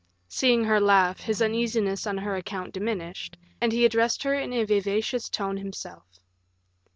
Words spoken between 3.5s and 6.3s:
and he addressed her in a vivacious tone himself.